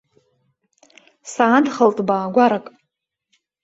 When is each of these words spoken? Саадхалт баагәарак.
Саадхалт 1.33 1.97
баагәарак. 2.07 2.65